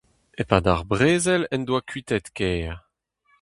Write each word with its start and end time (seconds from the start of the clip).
E-pad 0.41 0.65
ar 0.73 0.81
brezel 0.89 1.43
en 1.53 1.61
doa 1.67 1.81
kuitaet 1.89 2.27
kêr. 2.37 2.75